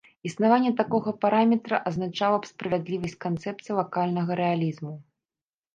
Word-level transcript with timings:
Існаванне 0.27 0.71
такога 0.79 1.13
параметра 1.25 1.81
азначала 1.91 2.37
б 2.41 2.51
справядлівасць 2.53 3.17
канцэпцыі 3.27 3.73
лакальнага 3.83 4.31
рэалізму. 4.43 4.93